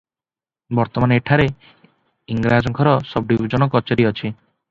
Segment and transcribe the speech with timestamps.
[0.77, 1.45] ବର୍ତ୍ତମାନ ଏଠାରେ
[2.37, 4.29] ଇଂରାଜଙ୍କର ସବ୍ଡ଼ିବିଜନ କଚେରୀ ଅଛି।